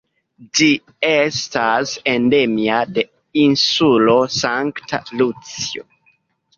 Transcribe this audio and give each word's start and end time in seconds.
Ĝi 0.59 0.69
estas 1.09 1.93
endemia 2.15 2.81
de 2.97 3.05
Insulo 3.45 4.19
Sankta 4.41 5.05
Lucio. 5.23 5.91